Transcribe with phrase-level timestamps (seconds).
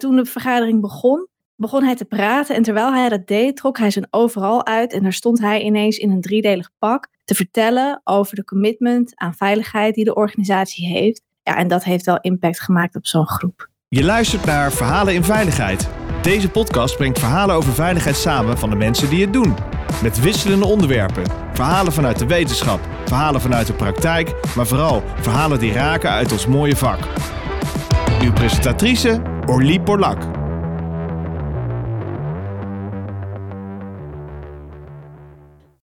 [0.00, 3.90] Toen de vergadering begon, begon hij te praten en terwijl hij dat deed, trok hij
[3.90, 8.36] zijn overal uit en daar stond hij ineens in een driedelig pak te vertellen over
[8.36, 11.22] de commitment aan veiligheid die de organisatie heeft.
[11.42, 13.68] Ja, en dat heeft wel impact gemaakt op zo'n groep.
[13.88, 15.88] Je luistert naar Verhalen in Veiligheid.
[16.22, 19.54] Deze podcast brengt verhalen over veiligheid samen van de mensen die het doen.
[20.02, 21.24] Met wisselende onderwerpen.
[21.52, 26.46] Verhalen vanuit de wetenschap, verhalen vanuit de praktijk, maar vooral verhalen die raken uit ons
[26.46, 26.98] mooie vak.
[28.22, 30.22] Uw presentatrice Orlie Borlak.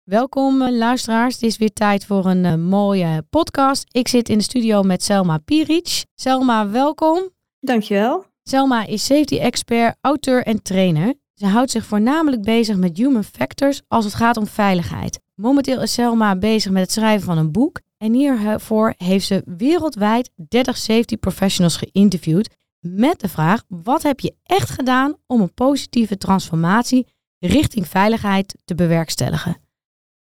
[0.04, 3.86] Welkom eh, luisteraars, het is weer tijd voor een uh, mooie podcast.
[3.92, 6.06] Ik zit in de studio met Selma Piric.
[6.16, 7.30] Selma, welkom.
[7.60, 8.26] Dankjewel.
[8.44, 11.14] Selma is safety expert, auteur en trainer.
[11.34, 15.20] Ze houdt zich voornamelijk bezig met human factors als het gaat om veiligheid.
[15.36, 20.32] Momenteel is Selma bezig met het schrijven van een boek en hiervoor heeft ze wereldwijd
[20.36, 26.18] 30 safety professionals geïnterviewd met de vraag: wat heb je echt gedaan om een positieve
[26.18, 27.08] transformatie
[27.40, 29.58] richting veiligheid te bewerkstelligen?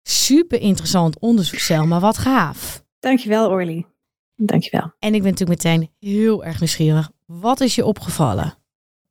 [0.03, 1.99] Super interessant onderzoek, Selma.
[1.99, 2.83] Wat gaaf.
[2.99, 3.85] Dankjewel, Orly.
[4.35, 4.93] Dankjewel.
[4.99, 7.11] En ik ben natuurlijk meteen heel erg nieuwsgierig.
[7.25, 8.57] Wat is je opgevallen?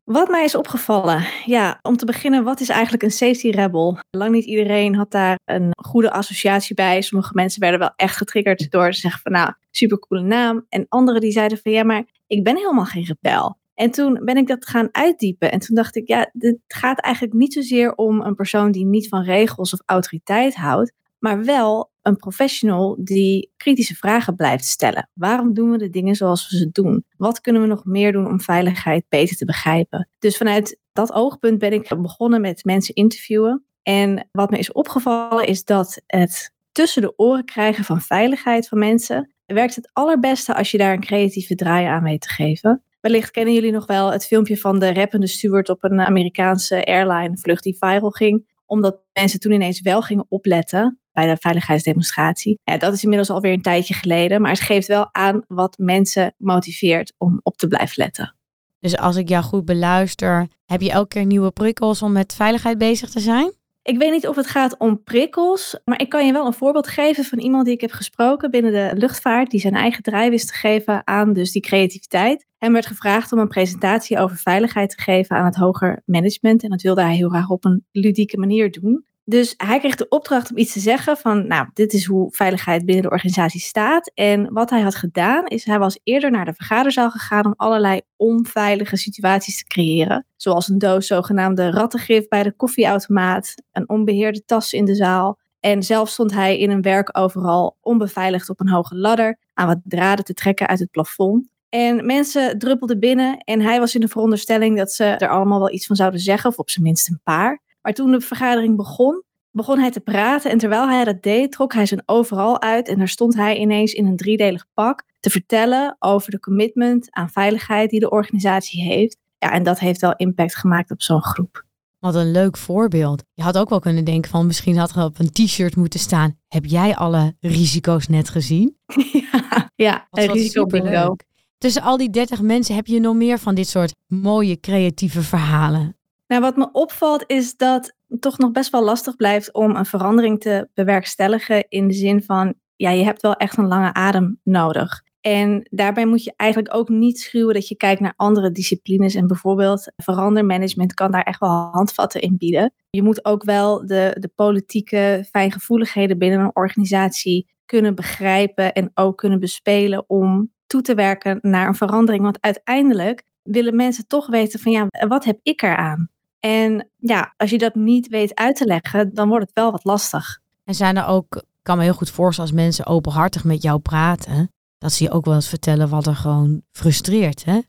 [0.05, 3.99] Wat mij is opgevallen, ja, om te beginnen, wat is eigenlijk een safety rebel?
[4.11, 7.03] Lang niet iedereen had daar een goede associatie bij.
[7.03, 10.67] Sommige mensen werden wel echt getriggerd door te zeggen van, nou, supercoole naam.
[10.69, 13.59] En anderen die zeiden van, ja, maar ik ben helemaal geen rebel.
[13.75, 15.53] En toen ben ik dat gaan uitdiepen.
[15.53, 19.09] En toen dacht ik, ja, dit gaat eigenlijk niet zozeer om een persoon die niet
[19.09, 25.11] van regels of autoriteit houdt, maar wel een professional die kritische vragen blijft stellen.
[25.15, 27.05] Waarom doen we de dingen zoals we ze doen?
[27.17, 30.09] Wat kunnen we nog meer doen om veiligheid beter te begrijpen?
[30.19, 33.65] Dus vanuit dat oogpunt ben ik begonnen met mensen interviewen.
[33.83, 38.79] En wat me is opgevallen is dat het tussen de oren krijgen van veiligheid van
[38.79, 42.83] mensen werkt het allerbeste als je daar een creatieve draai aan weet te geven.
[43.01, 47.37] Wellicht kennen jullie nog wel het filmpje van de rappende steward op een Amerikaanse airline
[47.37, 48.47] vlucht die viral ging.
[48.75, 52.59] Omdat mensen toen ineens wel gingen opletten bij de veiligheidsdemonstratie.
[52.79, 57.15] Dat is inmiddels alweer een tijdje geleden, maar het geeft wel aan wat mensen motiveert
[57.19, 58.37] om op te blijven letten.
[58.79, 62.79] Dus als ik jou goed beluister, heb je elke keer nieuwe prikkels om met veiligheid
[62.79, 63.53] bezig te zijn?
[63.87, 66.89] Ik weet niet of het gaat om prikkels, maar ik kan je wel een voorbeeld
[66.89, 70.49] geven van iemand die ik heb gesproken binnen de luchtvaart, die zijn eigen draai wist
[70.49, 72.47] te geven aan dus die creativiteit.
[72.59, 76.71] Hem werd gevraagd om een presentatie over veiligheid te geven aan het hoger management en
[76.71, 79.05] dat wilde hij heel graag op een ludieke manier doen.
[79.27, 82.85] Dus hij kreeg de opdracht om iets te zeggen van, nou, dit is hoe veiligheid
[82.85, 84.11] binnen de organisatie staat.
[84.15, 88.01] En wat hij had gedaan, is hij was eerder naar de vergaderzaal gegaan om allerlei
[88.17, 90.27] onveilige situaties te creëren.
[90.37, 95.39] Zoals een doos zogenaamde rattengif bij de koffieautomaat, een onbeheerde tas in de zaal.
[95.61, 99.81] En zelf stond hij in een werk overal onbeveiligd op een hoge ladder aan wat
[99.85, 101.49] draden te trekken uit het plafond.
[101.69, 105.73] En mensen druppelden binnen en hij was in de veronderstelling dat ze er allemaal wel
[105.73, 107.63] iets van zouden zeggen, of op zijn minst een paar.
[107.85, 111.73] Maar toen de vergadering begon, begon hij te praten en terwijl hij dat deed, trok
[111.73, 115.97] hij zijn overal uit en daar stond hij ineens in een driedelig pak te vertellen
[115.99, 119.17] over de commitment aan veiligheid die de organisatie heeft.
[119.39, 121.65] Ja, en dat heeft wel impact gemaakt op zo'n groep.
[121.99, 123.25] Wat een leuk voorbeeld.
[123.35, 126.39] Je had ook wel kunnen denken van misschien had er op een t-shirt moeten staan.
[126.49, 128.77] Heb jij alle risico's net gezien?
[129.33, 131.17] ja, ja een bingo.
[131.59, 135.97] Tussen al die 30 mensen heb je nog meer van dit soort mooie creatieve verhalen.
[136.27, 139.87] Nou, wat me opvalt is dat het toch nog best wel lastig blijft om een
[139.87, 144.41] verandering te bewerkstelligen in de zin van, ja, je hebt wel echt een lange adem
[144.43, 145.03] nodig.
[145.21, 149.15] En daarbij moet je eigenlijk ook niet schuwen dat je kijkt naar andere disciplines.
[149.15, 152.73] En bijvoorbeeld verandermanagement kan daar echt wel handvatten in bieden.
[152.91, 159.19] Je moet ook wel de, de politieke fijngevoeligheden binnen een organisatie kunnen begrijpen en ook
[159.19, 162.23] kunnen bespelen om toe te werken naar een verandering.
[162.23, 166.09] Want uiteindelijk willen mensen toch weten van ja, wat heb ik eraan?
[166.45, 169.85] En ja, als je dat niet weet uit te leggen, dan wordt het wel wat
[169.85, 170.41] lastig.
[170.65, 173.79] En zijn er ook, ik kan me heel goed voorstellen als mensen openhartig met jou
[173.79, 177.45] praten, dat ze je ook wel eens vertellen wat er gewoon frustreert.
[177.45, 177.61] Hè?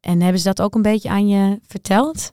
[0.00, 2.32] En hebben ze dat ook een beetje aan je verteld?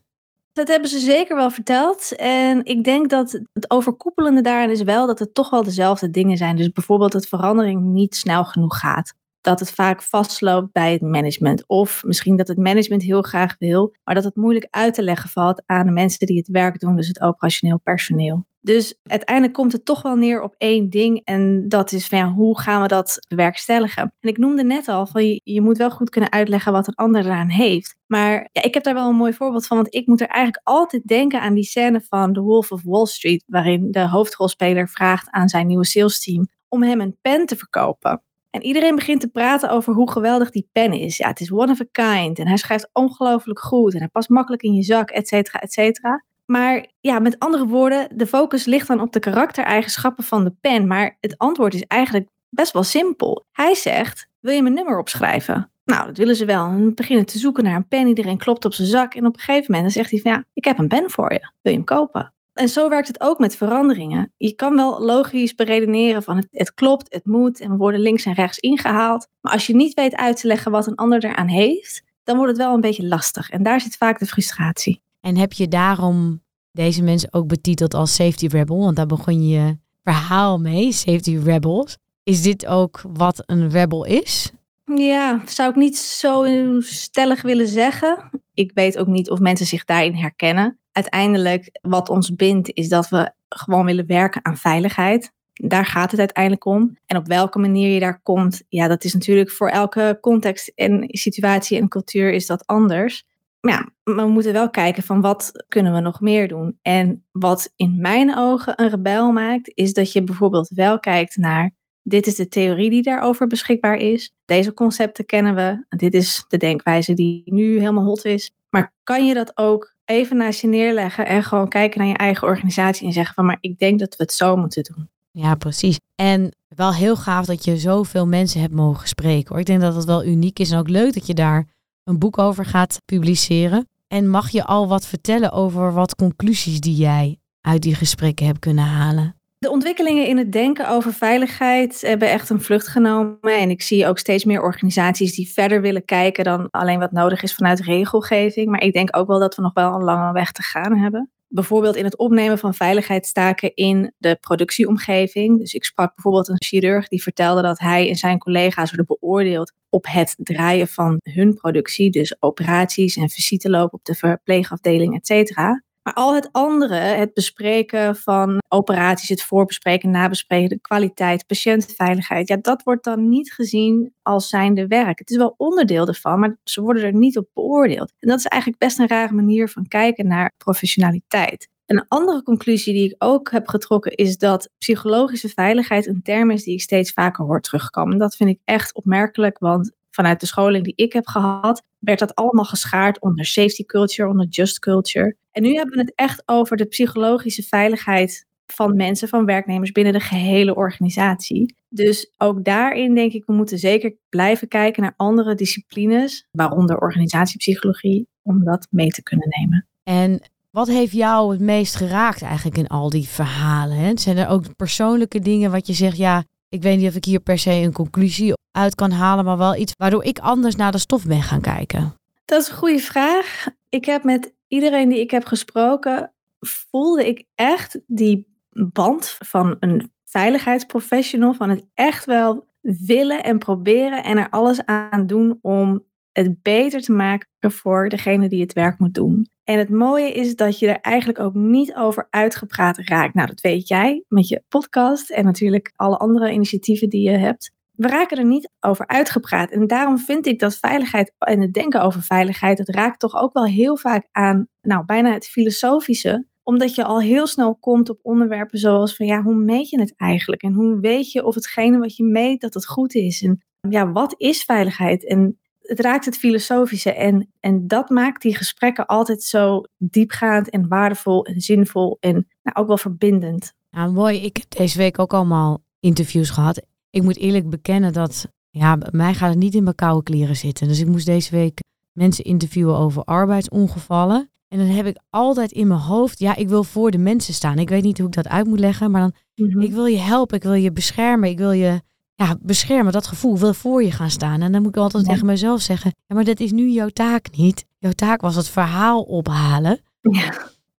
[0.53, 2.15] Dat hebben ze zeker wel verteld.
[2.15, 6.37] En ik denk dat het overkoepelende daarin is wel dat het toch wel dezelfde dingen
[6.37, 6.55] zijn.
[6.55, 11.67] Dus bijvoorbeeld dat verandering niet snel genoeg gaat dat het vaak vastloopt bij het management.
[11.67, 15.29] Of misschien dat het management heel graag wil, maar dat het moeilijk uit te leggen
[15.29, 18.47] valt aan de mensen die het werk doen, dus het operationeel personeel.
[18.61, 22.31] Dus uiteindelijk komt het toch wel neer op één ding en dat is van ja,
[22.31, 24.13] hoe gaan we dat bewerkstelligen?
[24.19, 26.95] En ik noemde net al van je, je moet wel goed kunnen uitleggen wat een
[26.95, 27.95] ander eraan heeft.
[28.07, 30.67] Maar ja, ik heb daar wel een mooi voorbeeld van, want ik moet er eigenlijk
[30.67, 35.29] altijd denken aan die scène van The Wolf of Wall Street, waarin de hoofdrolspeler vraagt
[35.29, 38.23] aan zijn nieuwe salesteam om hem een pen te verkopen.
[38.49, 41.17] En iedereen begint te praten over hoe geweldig die pen is.
[41.17, 42.39] Ja, het is one of a kind.
[42.39, 43.93] En hij schrijft ongelooflijk goed.
[43.93, 46.23] En hij past makkelijk in je zak, et cetera, et cetera.
[46.45, 50.87] Maar ja, met andere woorden, de focus ligt dan op de karaktereigenschappen van de pen.
[50.87, 53.45] Maar het antwoord is eigenlijk best wel simpel.
[53.51, 55.71] Hij zegt: Wil je mijn nummer opschrijven?
[55.85, 56.65] Nou, dat willen ze wel.
[56.65, 58.07] En beginnen te zoeken naar een pen.
[58.07, 59.13] Iedereen klopt op zijn zak.
[59.13, 61.33] En op een gegeven moment dan zegt hij van ja, ik heb een pen voor
[61.33, 61.39] je.
[61.39, 62.33] Wil je hem kopen?
[62.59, 64.33] En zo werkt het ook met veranderingen.
[64.37, 68.25] Je kan wel logisch beredeneren van het, het klopt, het moet en we worden links
[68.25, 69.27] en rechts ingehaald.
[69.41, 72.51] Maar als je niet weet uit te leggen wat een ander eraan heeft, dan wordt
[72.51, 73.49] het wel een beetje lastig.
[73.49, 75.01] En daar zit vaak de frustratie.
[75.21, 76.41] En heb je daarom
[76.71, 78.79] deze mensen ook betiteld als safety rebel?
[78.79, 81.97] Want daar begon je verhaal mee, safety rebels.
[82.23, 84.51] Is dit ook wat een rebel is?
[84.85, 86.45] Ja, zou ik niet zo
[86.79, 88.29] stellig willen zeggen.
[88.53, 90.78] Ik weet ook niet of mensen zich daarin herkennen.
[90.91, 95.31] Uiteindelijk, wat ons bindt, is dat we gewoon willen werken aan veiligheid.
[95.53, 96.97] Daar gaat het uiteindelijk om.
[97.05, 101.03] En op welke manier je daar komt, ja, dat is natuurlijk voor elke context en
[101.07, 103.25] situatie en cultuur is dat anders.
[103.59, 106.79] Maar ja, we moeten wel kijken van wat kunnen we nog meer doen.
[106.81, 111.77] En wat in mijn ogen een rebel maakt, is dat je bijvoorbeeld wel kijkt naar
[112.09, 114.33] dit is de theorie die daarover beschikbaar is.
[114.45, 115.85] Deze concepten kennen we.
[115.97, 118.51] Dit is de denkwijze die nu helemaal hot is.
[118.69, 122.47] Maar kan je dat ook even naast je neerleggen en gewoon kijken naar je eigen
[122.47, 125.09] organisatie en zeggen van maar ik denk dat we het zo moeten doen.
[125.31, 125.99] Ja, precies.
[126.15, 129.49] En wel heel gaaf dat je zoveel mensen hebt mogen spreken.
[129.49, 129.59] Hoor.
[129.59, 131.67] Ik denk dat het wel uniek is en ook leuk dat je daar
[132.03, 133.87] een boek over gaat publiceren.
[134.07, 138.59] En mag je al wat vertellen over wat conclusies die jij uit die gesprekken hebt
[138.59, 139.38] kunnen halen?
[139.59, 143.39] De ontwikkelingen in het denken over veiligheid hebben echt een vlucht genomen.
[143.41, 147.43] En ik zie ook steeds meer organisaties die verder willen kijken dan alleen wat nodig
[147.43, 148.69] is vanuit regelgeving.
[148.69, 151.29] Maar ik denk ook wel dat we nog wel een lange weg te gaan hebben.
[151.47, 155.59] Bijvoorbeeld in het opnemen van veiligheidstaken in de productieomgeving.
[155.59, 159.73] Dus ik sprak bijvoorbeeld een chirurg die vertelde dat hij en zijn collega's worden beoordeeld
[159.89, 162.09] op het draaien van hun productie.
[162.09, 165.83] Dus operaties en visiteloop op de verpleegafdeling, et cetera.
[166.09, 172.57] Maar al het andere, het bespreken van operaties, het voorbespreken, nabespreken, de kwaliteit, patiëntenveiligheid, ja,
[172.61, 175.19] dat wordt dan niet gezien als zijnde werk.
[175.19, 178.13] Het is wel onderdeel ervan, maar ze worden er niet op beoordeeld.
[178.19, 181.69] En dat is eigenlijk best een rare manier van kijken naar professionaliteit.
[181.85, 186.63] Een andere conclusie die ik ook heb getrokken is dat psychologische veiligheid een term is
[186.63, 188.17] die ik steeds vaker hoor terugkomen.
[188.17, 192.35] Dat vind ik echt opmerkelijk, want vanuit de scholing die ik heb gehad, werd dat
[192.35, 195.35] allemaal geschaard onder safety culture, onder just culture.
[195.51, 200.13] En nu hebben we het echt over de psychologische veiligheid van mensen, van werknemers binnen
[200.13, 201.75] de gehele organisatie.
[201.89, 208.27] Dus ook daarin denk ik, we moeten zeker blijven kijken naar andere disciplines, waaronder organisatiepsychologie,
[208.41, 209.87] om dat mee te kunnen nemen.
[210.03, 210.41] En
[210.71, 213.97] wat heeft jou het meest geraakt eigenlijk in al die verhalen?
[213.97, 214.11] Hè?
[214.17, 217.39] Zijn er ook persoonlijke dingen wat je zegt, ja, ik weet niet of ik hier
[217.39, 220.97] per se een conclusie uit kan halen, maar wel iets waardoor ik anders naar de
[220.97, 222.13] stof ben gaan kijken?
[222.45, 223.67] Dat is een goede vraag.
[223.89, 230.11] Ik heb met iedereen die ik heb gesproken, voelde ik echt die band van een
[230.25, 236.61] veiligheidsprofessional, van het echt wel willen en proberen en er alles aan doen om het
[236.61, 239.47] beter te maken voor degene die het werk moet doen.
[239.69, 243.33] En het mooie is dat je er eigenlijk ook niet over uitgepraat raakt.
[243.33, 247.71] Nou, dat weet jij met je podcast en natuurlijk alle andere initiatieven die je hebt.
[247.91, 249.71] We raken er niet over uitgepraat.
[249.71, 253.53] En daarom vind ik dat veiligheid en het denken over veiligheid, het raakt toch ook
[253.53, 258.19] wel heel vaak aan, nou, bijna het filosofische omdat je al heel snel komt op
[258.21, 260.63] onderwerpen zoals van ja, hoe meet je het eigenlijk?
[260.63, 263.41] En hoe weet je of hetgene wat je meet dat het goed is?
[263.41, 265.27] En ja, wat is veiligheid?
[265.27, 270.87] En het raakt het filosofische en, en dat maakt die gesprekken altijd zo diepgaand en
[270.87, 273.73] waardevol en zinvol en nou, ook wel verbindend.
[273.91, 274.41] Nou, mooi.
[274.41, 276.81] Ik heb deze week ook allemaal interviews gehad.
[277.09, 280.55] Ik moet eerlijk bekennen dat, ja, bij mij gaat het niet in mijn koude kleren
[280.55, 280.87] zitten.
[280.87, 281.79] Dus ik moest deze week
[282.11, 284.49] mensen interviewen over arbeidsongevallen.
[284.67, 287.79] En dan heb ik altijd in mijn hoofd, ja, ik wil voor de mensen staan.
[287.79, 289.33] Ik weet niet hoe ik dat uit moet leggen, maar dan,
[289.67, 289.81] mhm.
[289.81, 292.01] ik wil je helpen, ik wil je beschermen, ik wil je
[292.39, 294.61] ja, beschermen, dat gevoel, wil voor je gaan staan.
[294.61, 297.57] En dan moet ik altijd tegen mezelf zeggen, ja, maar dat is nu jouw taak
[297.57, 297.85] niet.
[297.97, 299.99] Jouw taak was het verhaal ophalen.
[300.21, 300.53] Ja.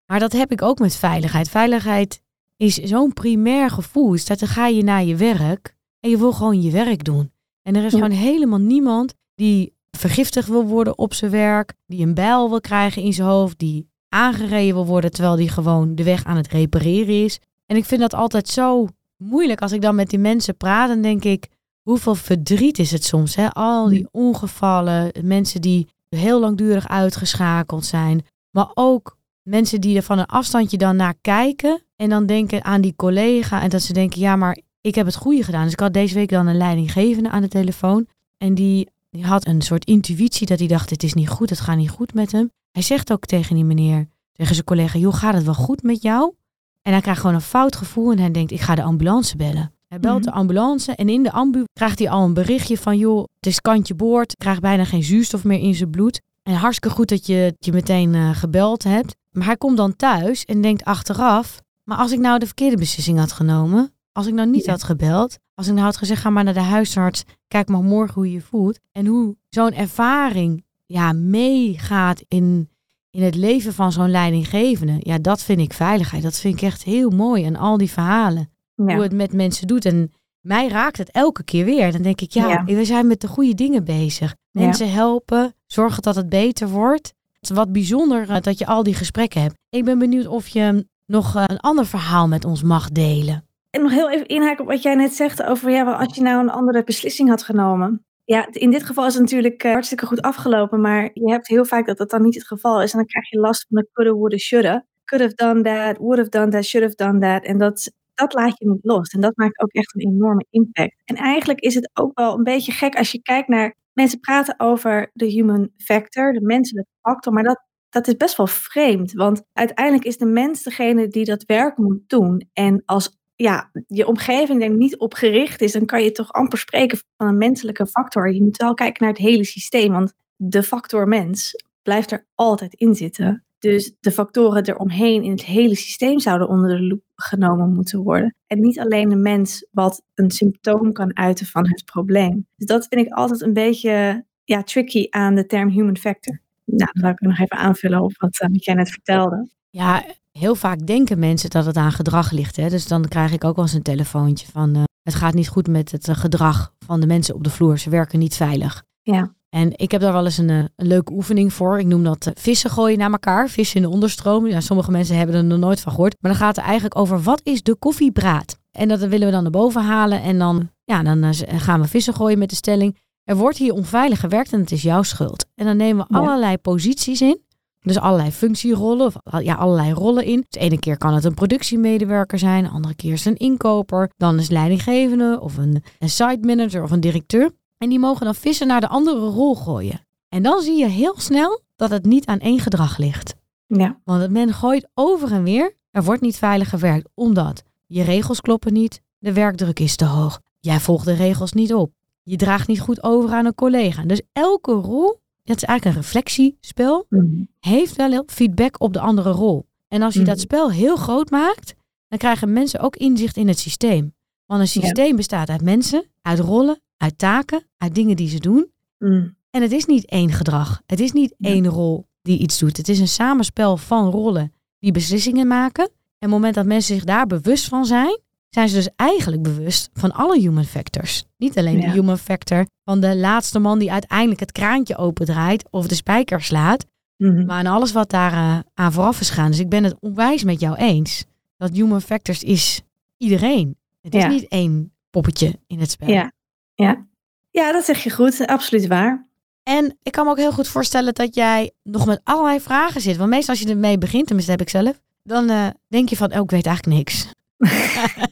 [0.06, 1.48] Maar dat heb ik ook met veiligheid.
[1.48, 2.22] Veiligheid
[2.56, 4.10] is zo'n primair gevoel.
[4.10, 7.32] Dus dat dan ga je naar je werk en je wil gewoon je werk doen.
[7.62, 12.14] En er is gewoon helemaal niemand die vergiftigd wil worden op zijn werk, die een
[12.14, 16.24] bijl wil krijgen in zijn hoofd, die aangereden wil worden terwijl die gewoon de weg
[16.24, 17.40] aan het repareren is.
[17.66, 18.86] En ik vind dat altijd zo
[19.20, 20.88] moeilijk als ik dan met die mensen praat.
[20.88, 21.48] Dan denk ik,
[21.82, 23.34] hoeveel verdriet is het soms?
[23.34, 23.50] Hè?
[23.52, 28.26] Al die ongevallen, mensen die heel langdurig uitgeschakeld zijn.
[28.50, 31.82] Maar ook mensen die er van een afstandje dan naar kijken.
[31.96, 33.62] En dan denken aan die collega.
[33.62, 35.64] En dat ze denken, ja, maar ik heb het goede gedaan.
[35.64, 38.06] Dus ik had deze week dan een leidinggevende aan de telefoon.
[38.38, 41.60] En die, die had een soort intuïtie dat hij dacht, dit is niet goed, het
[41.60, 42.50] gaat niet goed met hem.
[42.72, 46.02] Hij zegt ook tegen die meneer, tegen zijn collega, joh, gaat het wel goed met
[46.02, 46.34] jou?
[46.82, 49.72] En hij krijgt gewoon een fout gevoel en hij denkt, ik ga de ambulance bellen.
[49.88, 50.24] Hij belt Mhm.
[50.24, 53.60] de ambulance en in de ambu krijgt hij al een berichtje van, joh, het is
[53.60, 56.20] kantje boord, krijgt bijna geen zuurstof meer in zijn bloed.
[56.42, 59.16] En hartstikke goed dat je, je meteen eh, gebeld hebt.
[59.30, 63.18] Maar hij komt dan thuis en denkt achteraf, maar als ik nou de verkeerde beslissing
[63.18, 64.70] had genomen, als ik nou niet Ja.
[64.70, 68.14] had gebeld, als ik nou had gezegd, ga maar naar de huisarts, kijk maar morgen
[68.14, 68.78] hoe je je voelt.
[68.92, 72.68] En hoe zo'n ervaring ja, meegaat in,
[73.10, 74.96] in het leven van zo'n leidinggevende.
[74.98, 76.22] Ja, dat vind ik veiligheid.
[76.22, 77.44] Dat vind ik echt heel mooi.
[77.44, 78.94] En al die verhalen, Ja.
[78.94, 79.84] hoe het met mensen doet.
[79.84, 81.92] En mij raakt het elke keer weer.
[81.92, 82.64] Dan denk ik, ja, Ja.
[82.64, 84.34] we zijn met de goede dingen bezig.
[84.50, 84.60] Ja.
[84.60, 87.12] Mensen helpen, zorgen dat het beter wordt.
[87.40, 89.54] Het is wat bijzonder eh, dat je al die gesprekken hebt.
[89.70, 93.44] Ik ben benieuwd of je nog eh, een ander verhaal met ons mag delen.
[93.70, 96.40] En nog heel even inhaken op wat jij net zegt over ja, als je nou
[96.42, 98.04] een andere beslissing had genomen.
[98.30, 101.64] Ja, in dit geval is het natuurlijk eh, hartstikke goed afgelopen, maar je hebt heel
[101.64, 102.92] vaak dat dat dan niet het geval is.
[102.92, 104.84] En dan krijg je last van de coulda, woulda, shoulda.
[105.04, 107.44] Could have done that, would have done that, should have done that.
[107.44, 109.08] En dat, dat laat je niet los.
[109.08, 110.94] En dat maakt ook echt een enorme impact.
[111.04, 113.74] En eigenlijk is het ook wel een beetje gek als je kijkt naar...
[113.92, 118.46] Mensen praten over de human factor, de menselijke factor, maar dat, dat is best wel
[118.46, 119.12] vreemd.
[119.12, 122.48] Want uiteindelijk is de mens degene die dat werk moet doen.
[122.52, 126.58] En als ja, je omgeving er niet op gericht is, dan kan je toch amper
[126.58, 128.32] spreken van een menselijke factor.
[128.32, 132.74] Je moet wel kijken naar het hele systeem, want de factor mens blijft er altijd
[132.74, 133.44] in zitten.
[133.58, 138.36] Dus de factoren eromheen in het hele systeem zouden onder de loep genomen moeten worden.
[138.46, 142.46] En niet alleen de mens wat een symptoom kan uiten van het probleem.
[142.56, 146.40] Dus dat vind ik altijd een beetje ja, tricky aan de term human factor.
[146.64, 149.48] Nou, dan wil ik nog even aanvullen op wat, wat jij net vertelde.
[149.70, 150.04] Ja,
[150.40, 152.56] heel vaak denken mensen dat het aan gedrag ligt.
[152.56, 152.68] Hè?
[152.68, 154.74] Dus dan krijg ik ook wel eens een telefoontje van...
[154.74, 157.78] eh, het gaat niet goed met het eh, gedrag van de mensen op de vloer.
[157.78, 158.82] Ze werken niet veilig.
[159.02, 159.34] Ja.
[159.48, 161.78] En ik heb daar wel eens een, eh, een leuke oefening voor.
[161.78, 163.48] Ik noem dat vissen gooien naar elkaar.
[163.48, 164.46] Vissen in de onderstroom.
[164.46, 166.16] Ja, sommige mensen hebben er nog nooit van gehoord.
[166.20, 168.58] Maar dan gaat het eigenlijk over wat is de koffiebraad?
[168.70, 170.22] En dat willen we dan naar boven halen.
[170.22, 172.96] En dan, ja, dan gaan we vissen gooien met de stelling.
[173.24, 175.46] Er wordt hier onveilig gewerkt en het is jouw schuld.
[175.54, 176.20] En dan nemen we Ja.
[176.20, 177.40] allerlei posities in.
[177.80, 180.36] Dus allerlei functierollen, of ja, allerlei rollen in.
[180.36, 183.46] Dus de ene keer kan het een productiemedewerker zijn, de andere keer is het een
[183.46, 187.50] inkoper, dan is leidinggevende of een, een site manager of een directeur.
[187.78, 190.06] En die mogen dan vissen naar de andere rol gooien.
[190.28, 193.34] En dan zie je heel snel dat het niet aan één gedrag ligt.
[193.66, 195.76] Ja, Want men gooit over en weer.
[195.90, 200.40] Er wordt niet veilig gewerkt omdat je regels kloppen niet, de werkdruk is te hoog,
[200.60, 204.02] jij volgt de regels niet op, je draagt niet goed over aan een collega.
[204.02, 205.20] Dus elke rol,
[205.50, 207.26] dat is eigenlijk een reflectiespel, Mhm.
[207.60, 209.66] heeft wel heel feedback op de andere rol.
[209.88, 210.28] En als je Mhm.
[210.28, 211.74] dat spel heel groot maakt,
[212.08, 214.14] dan krijgen mensen ook inzicht in het systeem.
[214.46, 214.86] Want een Ja.
[214.86, 218.70] systeem bestaat uit mensen, uit rollen, uit taken, uit dingen die ze doen.
[218.98, 219.36] Mm.
[219.50, 220.82] En het is niet één gedrag.
[220.86, 221.48] Het is niet Ja.
[221.50, 222.76] één rol die iets doet.
[222.76, 225.84] Het is een samenspel van rollen die beslissingen maken.
[225.84, 229.42] En op het moment dat mensen zich daar bewust van zijn, zijn ze dus eigenlijk
[229.42, 231.24] bewust van alle human factors.
[231.36, 231.86] Niet alleen Ja.
[231.86, 236.42] de human factor van de laatste man die uiteindelijk het kraantje opendraait of de spijker
[236.42, 236.86] slaat.
[237.16, 237.46] Mhm.
[237.46, 239.50] Maar aan alles wat daar eh, aan vooraf is gaan.
[239.50, 241.24] Dus ik ben het onwijs met jou eens.
[241.56, 242.80] Dat human factors is
[243.16, 243.76] iedereen.
[244.00, 246.08] Het is niet één poppetje in het spel.
[246.08, 246.32] Ja,
[246.74, 247.06] ja.
[247.50, 248.46] ja, dat zeg je goed.
[248.46, 249.28] Absoluut waar.
[249.62, 253.16] En ik kan me ook heel goed voorstellen dat jij nog met allerlei vragen zit.
[253.16, 256.32] Want meestal als je ermee begint, tenminste heb ik zelf, dan eh, denk je van,
[256.34, 257.26] oh, ik weet eigenlijk niks.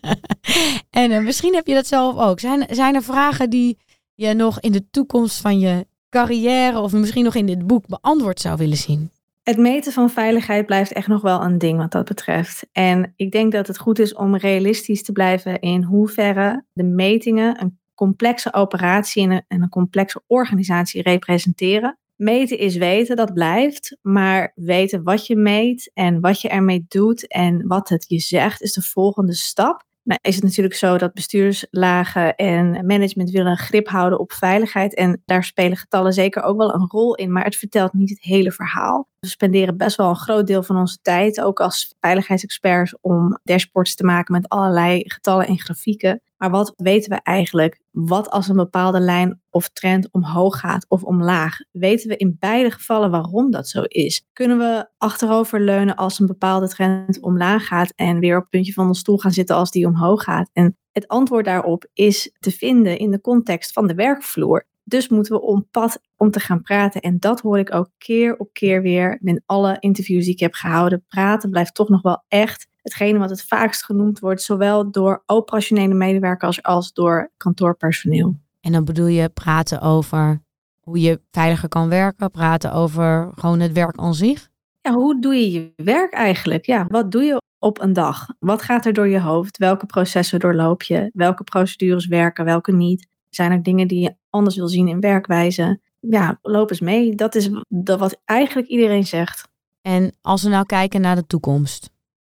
[1.12, 2.40] en misschien heb je dat zelf ook.
[2.40, 3.78] Zijn, zijn er vragen die
[4.14, 8.40] je nog in de toekomst van je carrière of misschien nog in dit boek beantwoord
[8.40, 9.10] zou willen zien?
[9.42, 12.66] Het meten van veiligheid blijft echt nog wel een ding wat dat betreft.
[12.72, 17.60] En ik denk dat het goed is om realistisch te blijven in hoeverre de metingen
[17.60, 21.98] een complexe operatie en een, en een complexe organisatie representeren.
[22.16, 23.96] Meten is weten, dat blijft.
[24.02, 28.62] Maar weten wat je meet en wat je ermee doet en wat het je zegt,
[28.62, 29.84] is de volgende stap.
[30.08, 34.94] Nou is het natuurlijk zo dat bestuurslagen en management willen grip houden op veiligheid.
[34.94, 37.32] En daar spelen getallen zeker ook wel een rol in.
[37.32, 39.08] Maar het vertelt niet het hele verhaal.
[39.20, 43.94] We spenderen best wel een groot deel van onze tijd, ook als veiligheidsexperts, om dashboards
[43.94, 46.22] te maken met allerlei getallen en grafieken.
[46.36, 47.80] Maar wat weten we eigenlijk?
[48.06, 51.56] Wat als een bepaalde lijn of trend omhoog gaat of omlaag?
[51.72, 54.26] Weten we in beide gevallen waarom dat zo is?
[54.32, 58.88] Kunnen we achteroverleunen als een bepaalde trend omlaag gaat en weer op het puntje van
[58.88, 60.50] de stoel gaan zitten als die omhoog gaat?
[60.52, 64.66] En het antwoord daarop is te vinden in de context van de werkvloer.
[64.84, 67.00] Dus moeten we om pad om te gaan praten.
[67.00, 70.54] En dat hoor ik ook keer op keer weer in alle interviews die ik heb
[70.54, 71.04] gehouden.
[71.08, 75.94] Praten blijft toch nog wel echt hetgene wat het vaakst genoemd wordt, zowel door operationele
[75.94, 78.36] medewerkers als door kantoorpersoneel.
[78.60, 80.42] En dan bedoel je praten over
[80.80, 84.48] hoe je veiliger kan werken, praten over gewoon het werk aan zich?
[84.80, 86.66] Ja, hoe doe je je werk eigenlijk?
[86.66, 88.26] Ja, wat doe je op een dag?
[88.38, 89.58] Wat gaat er door je hoofd?
[89.58, 91.10] Welke processen doorloop je?
[91.12, 93.06] Welke procedures werken, welke niet?
[93.28, 95.80] Zijn er dingen die je anders wil zien in werkwijze?
[96.00, 97.14] Ja, loop eens mee.
[97.14, 99.48] Dat is dat wat eigenlijk iedereen zegt.
[99.82, 101.90] En als we nou kijken naar de toekomst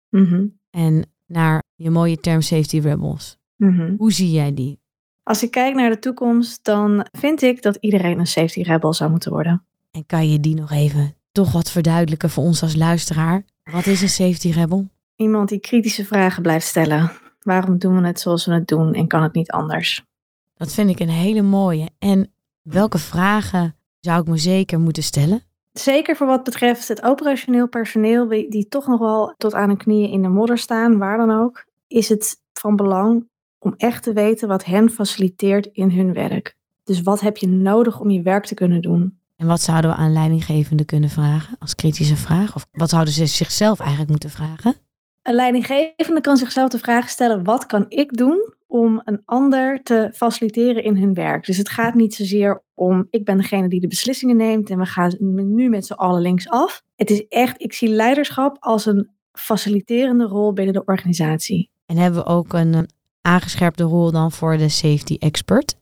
[0.09, 3.95] Mhm, en naar je mooie term safety rebels, mhm.
[3.97, 4.79] hoe zie jij die?
[5.23, 9.09] Als ik kijk naar de toekomst, dan vind ik dat iedereen een safety rebel zou
[9.11, 9.65] moeten worden.
[9.91, 13.45] En kan je die nog even toch wat verduidelijken voor ons als luisteraar?
[13.63, 14.89] Wat is een safety rebel?
[15.15, 17.11] Iemand die kritische vragen blijft stellen.
[17.41, 20.05] Waarom doen we het zoals we het doen en kan het niet anders?
[20.53, 21.89] Dat vind ik een hele mooie.
[21.99, 25.41] En welke vragen zou ik me zeker moeten stellen?
[25.79, 30.09] Zeker voor wat betreft het operationeel personeel, die toch nog wel tot aan hun knieën
[30.09, 33.27] in de modder staan, waar dan ook, is het van belang
[33.59, 36.55] om echt te weten wat hen faciliteert in hun werk.
[36.83, 39.19] Dus wat heb je nodig om je werk te kunnen doen?
[39.35, 42.55] En wat zouden we aan leidinggevenden kunnen vragen als kritische vraag?
[42.55, 44.75] Of wat zouden ze zichzelf eigenlijk moeten vragen?
[45.21, 50.09] Een leidinggevende kan zichzelf de vraag stellen: wat kan ik doen om een ander te
[50.13, 51.45] faciliteren in hun werk?
[51.45, 54.85] Dus het gaat niet zozeer om ik ben degene die de beslissingen neemt en we
[54.85, 56.83] gaan nu met z'n allen linksaf.
[56.95, 61.69] Het is echt, ik zie leiderschap als een faciliterende rol binnen de organisatie.
[61.85, 62.87] En hebben we ook een,
[63.27, 65.75] aangescherpte rol dan voor de safety expert?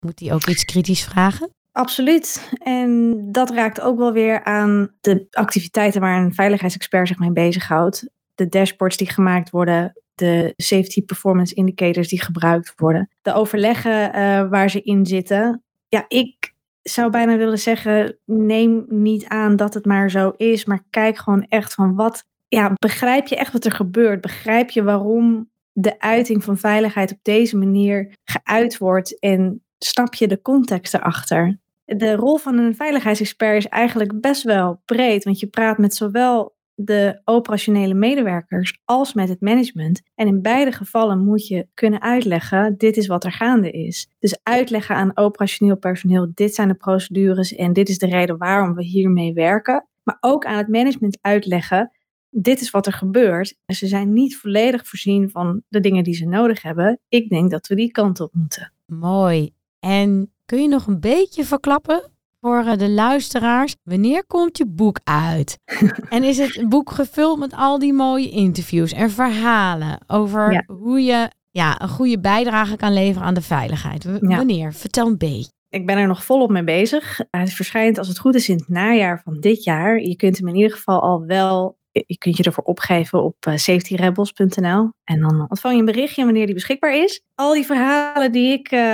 [0.00, 1.50] Moet die ook iets kritisch vragen?
[1.72, 2.50] Absoluut.
[2.62, 8.08] En dat raakt ook wel weer aan de activiteiten waar een veiligheidsexpert zich mee bezighoudt.
[8.34, 14.48] De dashboards die gemaakt worden, de safety performance indicators die gebruikt worden, de overleggen eh,
[14.48, 15.62] waar ze in zitten.
[15.88, 20.84] Ja, ik zou bijna willen zeggen, neem niet aan dat het maar zo is, maar
[20.90, 24.20] kijk gewoon echt van wat, ja, begrijp je echt wat er gebeurt?
[24.20, 30.28] Begrijp je waarom de uiting van veiligheid op deze manier geuit wordt en snap je
[30.28, 31.58] de context erachter?
[31.84, 36.58] De rol van een veiligheidsexpert is eigenlijk best wel breed, want je praat met zowel
[36.84, 40.02] de operationele medewerkers als met het management.
[40.14, 44.10] En in beide gevallen moet je kunnen uitleggen, dit is wat er gaande is.
[44.18, 48.74] Dus uitleggen aan operationeel personeel, dit zijn de procedures en dit is de reden waarom
[48.74, 49.86] we hiermee werken.
[50.02, 51.90] Maar ook aan het management uitleggen,
[52.30, 53.58] dit is wat er gebeurt.
[53.66, 57.00] En ze zijn niet volledig voorzien van de dingen die ze nodig hebben.
[57.08, 58.72] Ik denk dat we die kant op moeten.
[58.86, 59.52] Mooi.
[59.80, 62.09] En kun je nog een beetje verklappen
[62.40, 63.74] voor eh, de luisteraars?
[63.82, 65.58] Wanneer komt je boek uit?
[66.08, 70.64] en is het boek gevuld met al die mooie interviews en verhalen over Ja.
[70.66, 74.04] hoe je ja, een goede bijdrage kan leveren aan de veiligheid?
[74.04, 74.36] W- Ja.
[74.36, 74.72] Wanneer?
[74.72, 75.50] Vertel een beetje.
[75.68, 77.20] Ik ben er nog volop mee bezig.
[77.30, 80.00] Hij verschijnt als het goed is in het najaar van dit jaar.
[80.00, 83.56] Je kunt hem in ieder geval al wel, je kunt je ervoor opgeven op eh,
[83.56, 84.90] safetyrebels.nl.
[85.04, 87.22] En dan ontvang je een berichtje wanneer die beschikbaar is.
[87.34, 88.90] Al die verhalen die ik eh,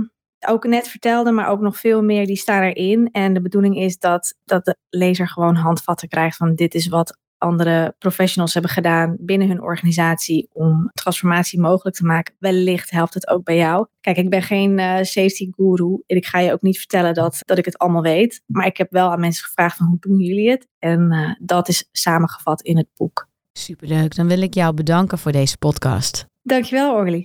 [0.49, 3.09] ook net vertelde, maar ook nog veel meer, die staan erin.
[3.13, 7.19] En de bedoeling is dat, dat de lezer gewoon handvatten krijgt van dit is wat
[7.39, 12.35] andere professionals hebben gedaan binnen hun organisatie om transformatie mogelijk te maken.
[12.39, 13.87] Wellicht helpt het ook bij jou.
[14.01, 17.39] Kijk, ik ben geen eh, safety guru en ik ga je ook niet vertellen dat,
[17.39, 18.43] dat ik het allemaal weet.
[18.47, 20.69] Maar ik heb wel aan mensen gevraagd van hoe doen jullie het?
[20.79, 23.29] En eh, dat is samengevat in het boek.
[23.53, 24.17] Superleuk.
[24.17, 26.27] Dan wil ik jou bedanken voor deze podcast.
[26.43, 27.25] Dankjewel Orly.